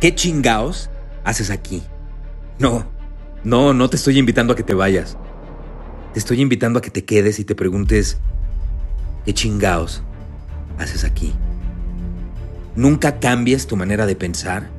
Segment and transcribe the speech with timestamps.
[0.00, 0.88] ¿Qué chingaos
[1.24, 1.82] haces aquí?
[2.58, 2.86] No,
[3.44, 5.18] no, no te estoy invitando a que te vayas.
[6.14, 8.16] Te estoy invitando a que te quedes y te preguntes,
[9.26, 10.02] ¿qué chingaos
[10.78, 11.34] haces aquí?
[12.76, 14.70] Nunca cambies tu manera de pensar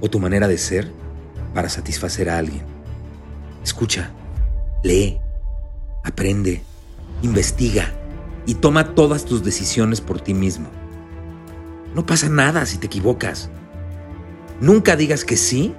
[0.00, 0.90] o tu manera de ser
[1.54, 2.62] para satisfacer a alguien.
[3.62, 4.10] Escucha,
[4.82, 5.20] lee,
[6.02, 6.64] aprende,
[7.22, 7.92] investiga
[8.46, 10.68] y toma todas tus decisiones por ti mismo.
[11.94, 13.48] No pasa nada si te equivocas.
[14.60, 15.74] Nunca digas que sí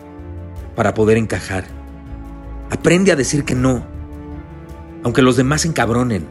[0.76, 1.66] para poder encajar.
[2.72, 3.86] Aprende a decir que no,
[5.04, 6.26] aunque los demás se encabronen,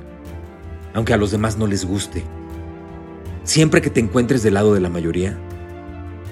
[0.94, 2.24] aunque a los demás no les guste.
[3.44, 5.38] Siempre que te encuentres del lado de la mayoría,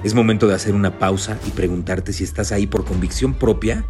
[0.02, 3.84] es momento de hacer una pausa y preguntarte si estás ahí por convicción propia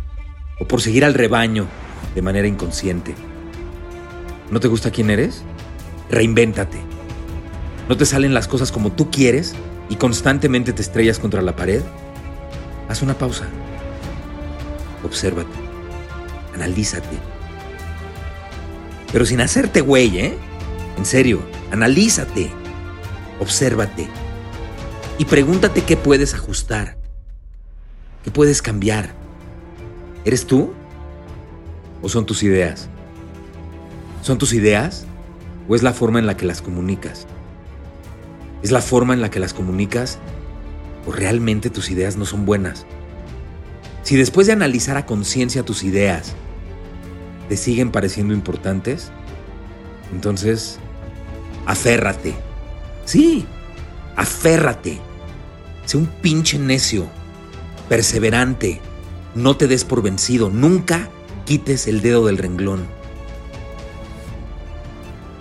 [0.59, 1.67] o por seguir al rebaño
[2.15, 3.15] de manera inconsciente.
[4.51, 5.43] ¿No te gusta quién eres?
[6.11, 6.79] Reinvéntate.
[7.89, 9.55] ¿No te salen las cosas como tú quieres
[9.89, 11.83] y constantemente te estrellas contra la pared?
[12.89, 13.47] Haz una pausa.
[15.05, 15.51] Obsérvate.
[16.55, 17.19] Analízate.
[19.13, 20.39] Pero sin hacerte güey, ¿eh?
[20.97, 22.51] En serio, analízate.
[23.41, 24.09] Obsérvate.
[25.19, 26.97] Y pregúntate qué puedes ajustar.
[28.25, 29.15] ¿Qué puedes cambiar?
[30.25, 30.73] ¿Eres tú?
[32.03, 32.89] ¿O son tus ideas?
[34.23, 35.07] ¿Son tus ideas?
[35.69, 37.27] ¿O es la forma en la que las comunicas?
[38.63, 40.19] ¿Es la forma en la que las comunicas
[41.07, 42.87] o realmente tus ideas no son buenas.
[44.03, 46.35] Si después de analizar a conciencia tus ideas
[47.49, 49.11] te siguen pareciendo importantes,
[50.13, 50.79] entonces
[51.67, 52.35] aférrate.
[53.05, 53.47] Sí,
[54.17, 54.99] aférrate.
[55.85, 57.07] Sé un pinche necio,
[57.89, 58.81] perseverante.
[59.35, 60.51] No te des por vencido.
[60.51, 61.09] Nunca
[61.45, 62.87] quites el dedo del renglón.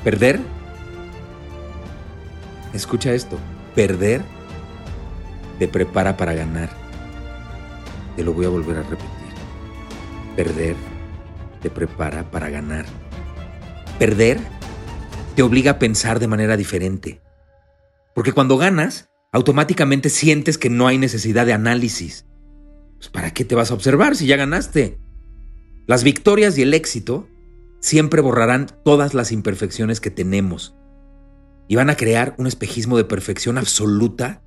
[0.03, 0.39] Perder.
[2.73, 3.37] Escucha esto.
[3.75, 4.36] Perder
[5.59, 6.69] te prepara para ganar.
[8.15, 9.07] Te lo voy a volver a repetir.
[10.35, 10.75] Perder
[11.61, 12.85] te prepara para ganar.
[13.99, 14.39] Perder
[15.35, 17.21] te obliga a pensar de manera diferente.
[18.13, 22.25] Porque cuando ganas, automáticamente sientes que no hay necesidad de análisis.
[22.97, 24.99] Pues, ¿Para qué te vas a observar si ya ganaste?
[25.85, 27.27] Las victorias y el éxito
[27.79, 30.75] siempre borrarán todas las imperfecciones que tenemos
[31.67, 34.41] y van a crear un espejismo de perfección absoluta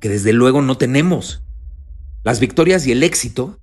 [0.00, 1.42] que desde luego no tenemos.
[2.24, 3.60] Las victorias y el éxito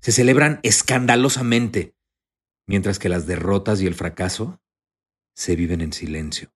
[0.00, 1.94] se celebran escandalosamente,
[2.66, 4.60] mientras que las derrotas y el fracaso
[5.34, 6.50] se viven en silencio.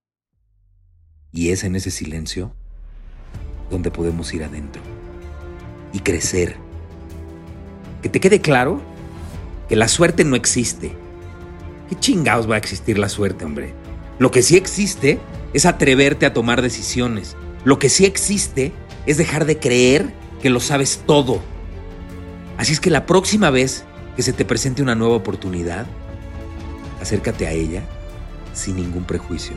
[1.32, 2.54] Y es en ese silencio
[3.70, 4.82] donde podemos ir adentro
[5.92, 6.56] y crecer.
[8.02, 8.82] Que te quede claro
[9.68, 10.96] que la suerte no existe.
[11.88, 13.72] ¿Qué chingados va a existir la suerte, hombre?
[14.18, 15.18] Lo que sí existe
[15.52, 17.36] es atreverte a tomar decisiones.
[17.64, 18.72] Lo que sí existe
[19.10, 21.40] es dejar de creer que lo sabes todo.
[22.56, 23.84] Así es que la próxima vez
[24.14, 25.86] que se te presente una nueva oportunidad,
[27.00, 27.82] acércate a ella
[28.54, 29.56] sin ningún prejuicio.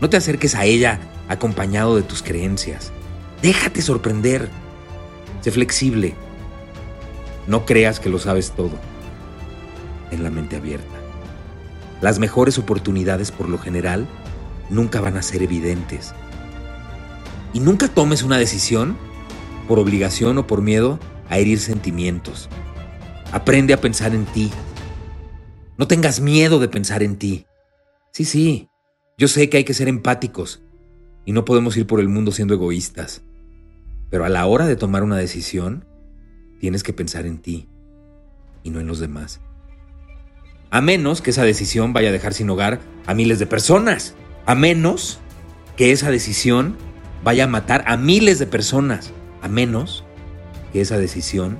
[0.00, 0.98] No te acerques a ella
[1.28, 2.90] acompañado de tus creencias.
[3.40, 4.48] Déjate sorprender.
[5.40, 6.14] Sé flexible.
[7.46, 8.72] No creas que lo sabes todo.
[10.10, 10.96] En la mente abierta.
[12.00, 14.08] Las mejores oportunidades por lo general
[14.70, 16.14] nunca van a ser evidentes.
[17.52, 18.96] Y nunca tomes una decisión
[19.68, 20.98] por obligación o por miedo
[21.28, 22.48] a herir sentimientos.
[23.32, 24.50] Aprende a pensar en ti.
[25.78, 27.46] No tengas miedo de pensar en ti.
[28.10, 28.68] Sí, sí,
[29.16, 30.62] yo sé que hay que ser empáticos
[31.24, 33.22] y no podemos ir por el mundo siendo egoístas.
[34.10, 35.86] Pero a la hora de tomar una decisión,
[36.60, 37.68] tienes que pensar en ti
[38.62, 39.40] y no en los demás.
[40.70, 44.14] A menos que esa decisión vaya a dejar sin hogar a miles de personas.
[44.46, 45.20] A menos
[45.76, 46.76] que esa decisión
[47.22, 50.04] vaya a matar a miles de personas, a menos
[50.72, 51.58] que esa decisión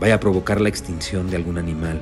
[0.00, 2.00] vaya a provocar la extinción de algún animal.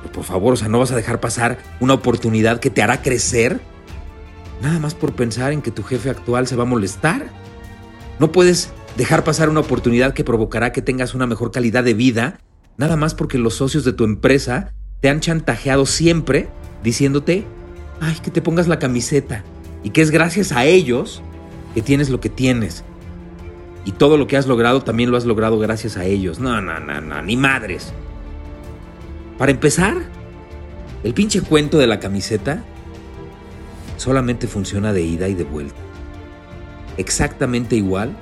[0.00, 3.02] Pero por favor, o sea, no vas a dejar pasar una oportunidad que te hará
[3.02, 3.60] crecer
[4.62, 7.26] nada más por pensar en que tu jefe actual se va a molestar.
[8.18, 12.40] No puedes dejar pasar una oportunidad que provocará que tengas una mejor calidad de vida,
[12.78, 16.48] nada más porque los socios de tu empresa te han chantajeado siempre
[16.82, 17.44] diciéndote
[18.00, 19.44] ay, que te pongas la camiseta
[19.82, 21.22] y que es gracias a ellos
[21.76, 22.84] que tienes lo que tienes.
[23.84, 26.40] Y todo lo que has logrado también lo has logrado gracias a ellos.
[26.40, 27.92] No, no, no, no, ni madres.
[29.36, 29.98] Para empezar,
[31.04, 32.64] el pinche cuento de la camiseta
[33.98, 35.76] solamente funciona de ida y de vuelta.
[36.96, 38.16] Exactamente igual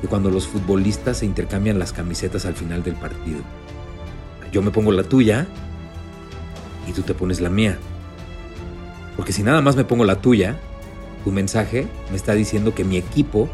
[0.00, 3.40] que cuando los futbolistas se intercambian las camisetas al final del partido.
[4.52, 5.48] Yo me pongo la tuya
[6.86, 7.76] y tú te pones la mía.
[9.16, 10.60] Porque si nada más me pongo la tuya,
[11.24, 13.48] tu mensaje me está diciendo que mi equipo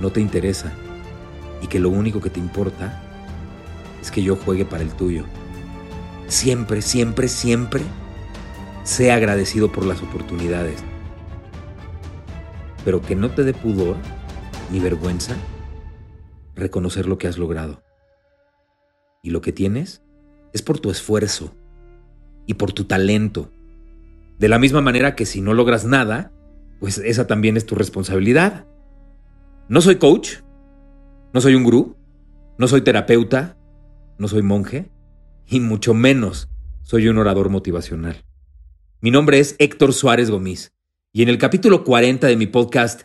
[0.00, 0.72] no te interesa
[1.62, 3.02] y que lo único que te importa
[4.00, 5.24] es que yo juegue para el tuyo.
[6.26, 7.82] Siempre, siempre, siempre
[8.82, 10.82] sea agradecido por las oportunidades.
[12.84, 13.96] Pero que no te dé pudor
[14.70, 15.36] ni vergüenza
[16.54, 17.82] reconocer lo que has logrado.
[19.22, 20.02] Y lo que tienes
[20.52, 21.54] es por tu esfuerzo
[22.46, 23.50] y por tu talento.
[24.38, 26.32] De la misma manera que si no logras nada,
[26.80, 28.66] pues esa también es tu responsabilidad.
[29.68, 30.40] No soy coach,
[31.32, 31.96] no soy un gurú,
[32.58, 33.56] no soy terapeuta,
[34.18, 34.90] no soy monje,
[35.46, 36.48] y mucho menos
[36.82, 38.24] soy un orador motivacional.
[39.00, 40.74] Mi nombre es Héctor Suárez Gómez,
[41.12, 43.04] y en el capítulo 40 de mi podcast,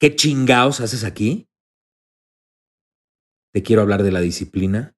[0.00, 1.48] ¿Qué chingaos haces aquí?
[3.52, 4.96] Te quiero hablar de la disciplina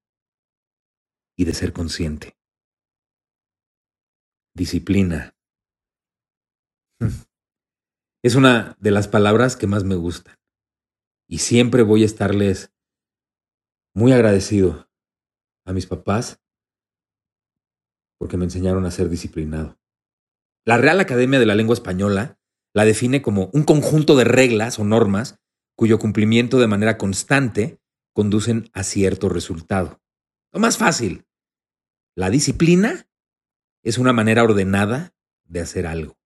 [1.35, 2.37] y de ser consciente.
[4.53, 5.35] Disciplina.
[8.23, 10.35] Es una de las palabras que más me gustan.
[11.27, 12.71] Y siempre voy a estarles
[13.95, 14.89] muy agradecido
[15.65, 16.39] a mis papás
[18.19, 19.79] porque me enseñaron a ser disciplinado.
[20.65, 22.37] La Real Academia de la Lengua Española
[22.73, 25.39] la define como un conjunto de reglas o normas
[25.75, 27.79] cuyo cumplimiento de manera constante
[28.13, 29.99] conducen a cierto resultado.
[30.53, 31.25] Lo más fácil,
[32.15, 33.07] la disciplina
[33.83, 35.15] es una manera ordenada
[35.45, 36.19] de hacer algo.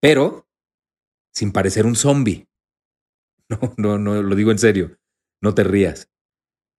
[0.00, 0.46] Pero
[1.32, 2.48] sin parecer un zombie.
[3.48, 4.98] No, no, no, lo digo en serio.
[5.42, 6.10] No te rías.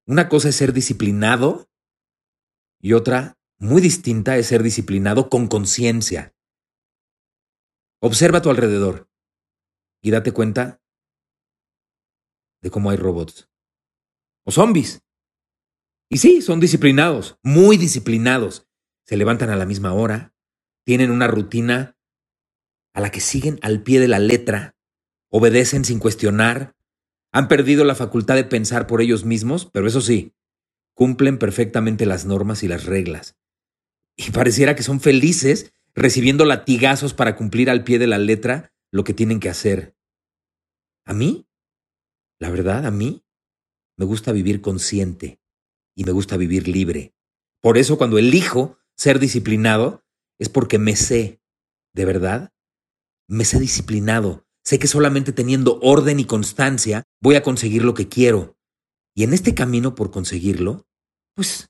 [0.07, 1.69] Una cosa es ser disciplinado
[2.81, 6.35] y otra, muy distinta, es ser disciplinado con conciencia.
[8.01, 9.07] Observa a tu alrededor
[10.01, 10.81] y date cuenta
[12.61, 13.49] de cómo hay robots
[14.45, 15.03] o zombies.
[16.09, 18.67] Y sí, son disciplinados, muy disciplinados.
[19.05, 20.33] Se levantan a la misma hora,
[20.85, 21.97] tienen una rutina
[22.93, 24.75] a la que siguen al pie de la letra,
[25.29, 26.75] obedecen sin cuestionar,
[27.31, 30.33] han perdido la facultad de pensar por ellos mismos, pero eso sí,
[30.93, 33.35] cumplen perfectamente las normas y las reglas.
[34.15, 39.03] Y pareciera que son felices recibiendo latigazos para cumplir al pie de la letra lo
[39.03, 39.95] que tienen que hacer.
[41.05, 41.47] A mí,
[42.39, 43.25] la verdad, a mí,
[43.97, 45.39] me gusta vivir consciente
[45.95, 47.13] y me gusta vivir libre.
[47.61, 50.03] Por eso cuando elijo ser disciplinado
[50.39, 51.41] es porque me sé,
[51.93, 52.53] de verdad,
[53.27, 54.45] me sé disciplinado.
[54.63, 58.57] Sé que solamente teniendo orden y constancia voy a conseguir lo que quiero.
[59.15, 60.87] Y en este camino por conseguirlo,
[61.35, 61.69] pues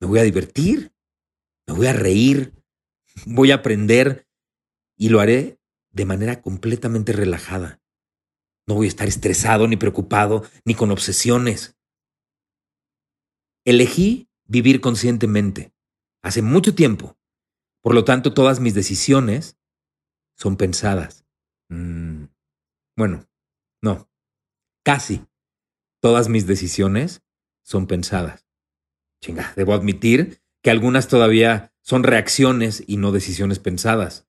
[0.00, 0.92] me voy a divertir,
[1.66, 2.52] me voy a reír,
[3.26, 4.26] voy a aprender
[4.96, 5.58] y lo haré
[5.90, 7.80] de manera completamente relajada.
[8.66, 11.76] No voy a estar estresado, ni preocupado, ni con obsesiones.
[13.64, 15.72] Elegí vivir conscientemente
[16.22, 17.16] hace mucho tiempo.
[17.80, 19.56] Por lo tanto, todas mis decisiones
[20.36, 21.26] son pensadas.
[21.68, 22.24] Mm,
[22.96, 23.26] bueno,
[23.82, 24.08] no,
[24.84, 25.26] casi.
[26.00, 27.22] Todas mis decisiones
[27.62, 28.46] son pensadas.
[29.20, 34.26] Chinga, debo admitir que algunas todavía son reacciones y no decisiones pensadas.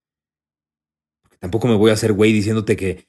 [1.40, 3.08] tampoco me voy a hacer güey diciéndote que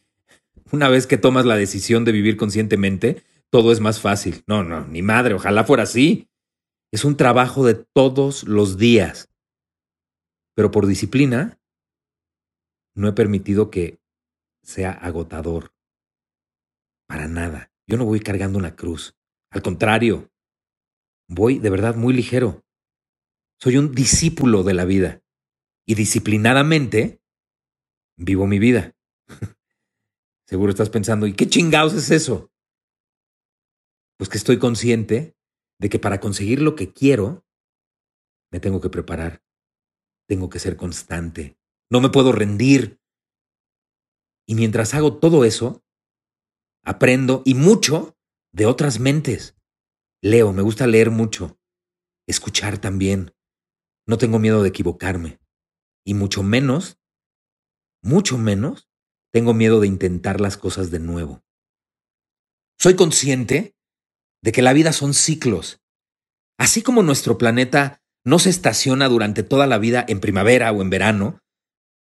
[0.71, 4.43] una vez que tomas la decisión de vivir conscientemente, todo es más fácil.
[4.47, 6.29] No, no, ni madre, ojalá fuera así.
[6.93, 9.31] Es un trabajo de todos los días.
[10.55, 11.58] Pero por disciplina,
[12.99, 14.01] no he permitido que
[14.63, 15.73] sea agotador.
[17.07, 17.73] Para nada.
[17.87, 19.17] Yo no voy cargando una cruz.
[19.51, 20.33] Al contrario,
[21.29, 22.67] voy de verdad muy ligero.
[23.61, 25.23] Soy un discípulo de la vida.
[25.87, 27.23] Y disciplinadamente
[28.17, 28.97] vivo mi vida.
[30.47, 32.51] Seguro estás pensando, ¿y qué chingados es eso?
[34.17, 35.37] Pues que estoy consciente
[35.79, 37.47] de que para conseguir lo que quiero,
[38.51, 39.41] me tengo que preparar.
[40.27, 41.59] Tengo que ser constante
[41.91, 43.01] no me puedo rendir.
[44.47, 45.85] Y mientras hago todo eso,
[46.85, 48.17] aprendo y mucho
[48.53, 49.57] de otras mentes.
[50.23, 51.59] Leo, me gusta leer mucho.
[52.27, 53.35] Escuchar también.
[54.07, 55.39] No tengo miedo de equivocarme.
[56.05, 56.99] Y mucho menos,
[58.03, 58.89] mucho menos,
[59.33, 61.45] tengo miedo de intentar las cosas de nuevo.
[62.79, 63.77] Soy consciente
[64.43, 65.83] de que la vida son ciclos.
[66.59, 70.91] Así como nuestro planeta no se estaciona durante toda la vida en primavera o en
[70.91, 71.41] verano,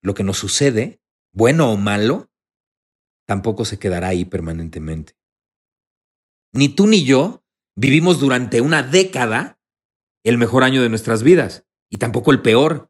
[0.07, 1.01] lo que nos sucede,
[1.33, 2.31] bueno o malo,
[3.27, 5.17] tampoco se quedará ahí permanentemente.
[6.53, 7.43] Ni tú ni yo
[7.75, 9.59] vivimos durante una década
[10.23, 12.89] el mejor año de nuestras vidas y tampoco el peor.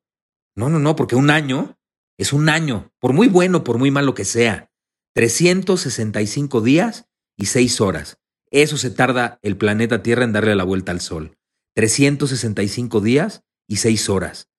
[0.55, 1.79] No, no, no, porque un año
[2.19, 4.71] es un año, por muy bueno, por muy malo que sea.
[5.15, 8.19] 365 días y 6 horas.
[8.51, 11.35] Eso se tarda el planeta Tierra en darle la vuelta al Sol.
[11.73, 14.51] 365 días y 6 horas.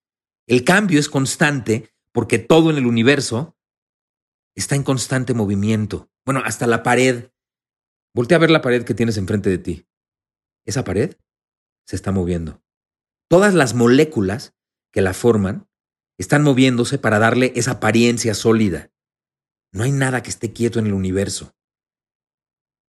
[0.45, 3.57] El cambio es constante porque todo en el universo
[4.53, 6.11] está en constante movimiento.
[6.25, 7.31] Bueno, hasta la pared.
[8.13, 9.87] Voltea a ver la pared que tienes enfrente de ti.
[10.65, 11.15] Esa pared
[11.87, 12.61] se está moviendo.
[13.29, 14.53] Todas las moléculas
[14.91, 15.69] que la forman
[16.17, 18.91] están moviéndose para darle esa apariencia sólida.
[19.71, 21.55] No hay nada que esté quieto en el universo.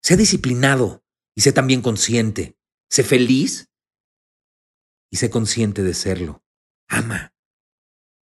[0.05, 1.05] Sé disciplinado
[1.35, 2.57] y sé también consciente.
[2.89, 3.73] Sé feliz
[5.11, 6.45] y sé consciente de serlo.
[6.87, 7.36] Ama.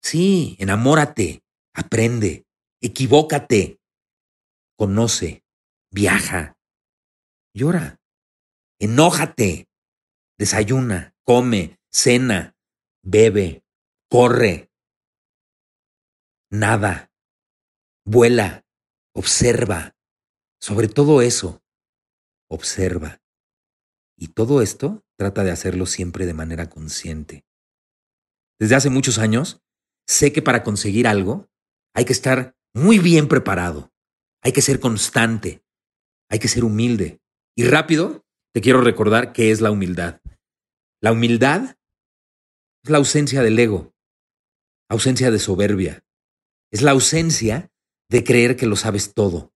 [0.02, 1.42] Sí, enamórate,
[1.74, 2.46] aprende,
[2.80, 3.80] equivócate,
[4.76, 5.44] conoce,
[5.90, 6.56] viaja,
[7.54, 8.00] llora,
[8.80, 9.68] enójate,
[10.38, 12.56] desayuna, come, cena,
[13.02, 13.64] bebe,
[14.08, 14.70] corre,
[16.50, 17.10] nada,
[18.04, 18.64] vuela,
[19.14, 19.96] observa,
[20.60, 21.62] sobre todo eso,
[22.48, 23.20] observa.
[24.16, 27.44] Y todo esto trata de hacerlo siempre de manera consciente.
[28.58, 29.60] Desde hace muchos años,
[30.08, 31.48] sé que para conseguir algo
[31.94, 33.92] hay que estar muy bien preparado,
[34.42, 35.62] hay que ser constante,
[36.28, 37.20] hay que ser humilde.
[37.56, 38.24] Y rápido,
[38.54, 40.20] te quiero recordar qué es la humildad.
[41.00, 41.76] La humildad
[42.84, 43.94] es la ausencia del ego,
[44.88, 46.04] ausencia de soberbia,
[46.72, 47.70] es la ausencia
[48.10, 49.52] de creer que lo sabes todo.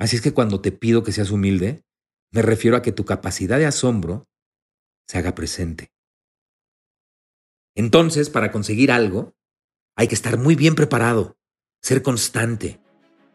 [0.00, 1.84] Así es que cuando te pido que seas humilde,
[2.32, 4.28] me refiero a que tu capacidad de asombro
[5.08, 5.90] se haga presente.
[7.78, 9.36] Entonces, para conseguir algo,
[9.94, 11.36] hay que estar muy bien preparado,
[11.80, 12.80] ser constante,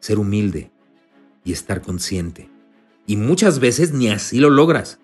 [0.02, 0.70] ser humilde
[1.46, 2.50] y estar consciente.
[3.08, 5.00] Y muchas veces ni así lo logras.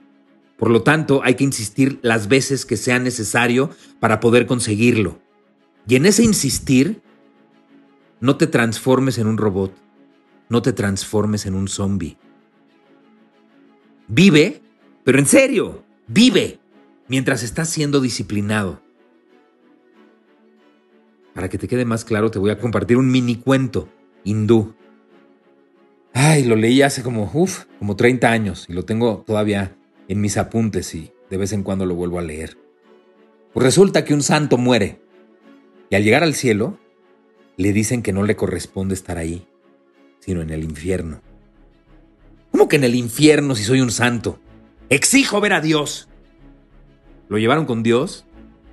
[0.57, 3.69] Por lo tanto, hay que insistir las veces que sea necesario
[4.01, 5.21] para poder conseguirlo.
[5.87, 7.01] Y en ese insistir,
[8.19, 9.73] no te transformes en un robot,
[10.49, 12.17] no te transformes en un zombie.
[14.09, 14.61] Vive,
[15.05, 16.59] pero en serio, vive
[17.07, 18.81] mientras estás siendo disciplinado.
[21.39, 23.87] Para que te quede más claro, te voy a compartir un mini cuento
[24.25, 24.75] hindú.
[26.11, 29.77] Ay, lo leí hace como, uff, como 30 años y lo tengo todavía
[30.09, 32.57] en mis apuntes y de vez en cuando lo vuelvo a leer.
[33.53, 34.99] Pues resulta que un santo muere
[35.89, 36.77] y al llegar al cielo
[37.55, 39.47] le dicen que no le corresponde estar ahí,
[40.19, 41.21] sino en el infierno.
[42.51, 44.41] ¿Cómo que en el infierno si soy un santo?
[44.89, 46.09] Exijo ver a Dios.
[47.29, 48.25] Lo llevaron con Dios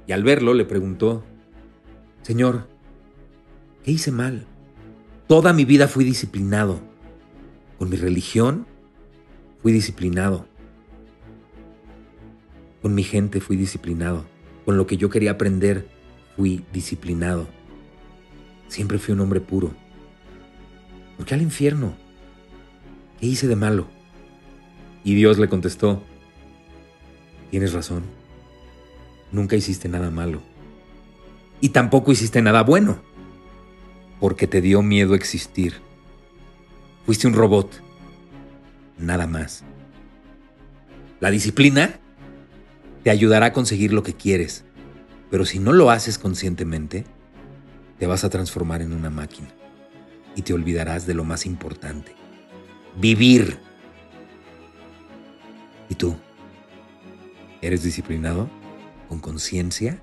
[0.08, 1.22] y al verlo le preguntó,
[2.26, 2.66] Señor,
[3.84, 4.48] ¿qué hice mal?
[5.28, 6.80] Toda mi vida fui disciplinado.
[7.78, 8.66] Con mi religión
[9.62, 10.44] fui disciplinado.
[12.82, 14.24] Con mi gente fui disciplinado.
[14.64, 15.86] Con lo que yo quería aprender
[16.34, 17.46] fui disciplinado.
[18.66, 19.70] Siempre fui un hombre puro.
[21.16, 21.94] ¿Por qué al infierno?
[23.20, 23.86] ¿Qué hice de malo?
[25.04, 26.02] Y Dios le contestó,
[27.52, 28.02] tienes razón,
[29.30, 30.55] nunca hiciste nada malo
[31.60, 32.98] y tampoco hiciste nada bueno,
[34.20, 35.74] porque te dio miedo existir.
[37.04, 37.82] Fuiste un robot,
[38.98, 39.64] nada más.
[41.20, 41.98] La disciplina
[43.02, 44.64] te ayudará a conseguir lo que quieres,
[45.30, 47.04] pero si no lo haces conscientemente,
[47.98, 49.48] te vas a transformar en una máquina
[50.34, 52.14] y te olvidarás de lo más importante,
[53.00, 53.58] vivir.
[55.88, 56.16] ¿Y tú?
[57.62, 58.50] ¿Eres disciplinado?
[59.08, 60.02] ¿Con conciencia?